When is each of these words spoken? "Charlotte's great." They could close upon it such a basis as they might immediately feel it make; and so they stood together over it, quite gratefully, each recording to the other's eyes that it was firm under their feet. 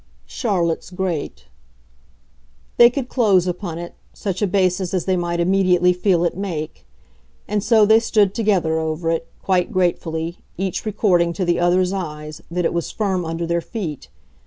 "Charlotte's 0.25 0.89
great." 0.89 1.45
They 2.77 2.89
could 2.89 3.07
close 3.07 3.45
upon 3.45 3.77
it 3.77 3.93
such 4.13 4.41
a 4.41 4.47
basis 4.47 4.95
as 4.95 5.05
they 5.05 5.15
might 5.15 5.39
immediately 5.39 5.93
feel 5.93 6.25
it 6.25 6.35
make; 6.35 6.87
and 7.47 7.63
so 7.63 7.85
they 7.85 7.99
stood 7.99 8.33
together 8.33 8.79
over 8.79 9.11
it, 9.11 9.27
quite 9.43 9.71
gratefully, 9.71 10.39
each 10.57 10.87
recording 10.87 11.33
to 11.33 11.45
the 11.45 11.59
other's 11.59 11.93
eyes 11.93 12.41
that 12.49 12.65
it 12.65 12.73
was 12.73 12.89
firm 12.89 13.23
under 13.25 13.45
their 13.45 13.61
feet. 13.61 14.07